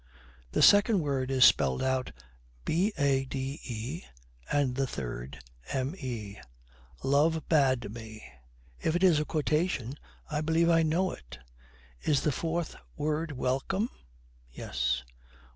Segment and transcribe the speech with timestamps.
[0.53, 2.11] The second word is spelt out
[2.65, 2.93] Bade
[4.51, 5.43] and the third
[5.75, 6.41] Me.
[7.03, 8.25] 'Love Bade Me
[8.79, 9.93] If it is a quotation,
[10.27, 11.37] I believe I know it!
[12.01, 13.89] Is the fourth word Welcome?
[14.49, 15.03] Yes.'